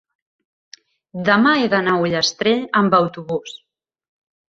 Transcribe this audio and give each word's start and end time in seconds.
demà 1.27 1.53
he 1.59 1.69
d'anar 1.75 1.95
a 1.99 2.01
Ullastrell 2.09 2.67
amb 2.83 3.01
autobús. 3.05 3.59